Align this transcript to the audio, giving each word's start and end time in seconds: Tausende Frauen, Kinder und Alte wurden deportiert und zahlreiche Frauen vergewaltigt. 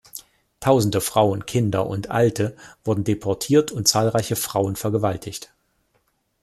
Tausende 0.59 0.99
Frauen, 0.99 1.45
Kinder 1.45 1.85
und 1.85 2.09
Alte 2.09 2.57
wurden 2.83 3.03
deportiert 3.03 3.71
und 3.71 3.87
zahlreiche 3.87 4.35
Frauen 4.35 4.75
vergewaltigt. 4.75 5.53